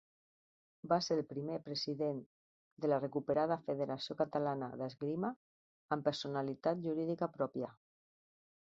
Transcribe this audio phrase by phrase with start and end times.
[0.93, 2.23] Va ser el primer president
[2.85, 5.33] de la recuperada Federació Catalana d’Esgrima
[5.97, 7.73] amb personalitat jurídica pròpia.